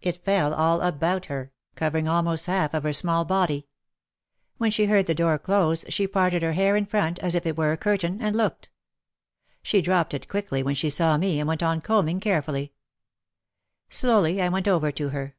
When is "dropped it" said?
9.80-10.26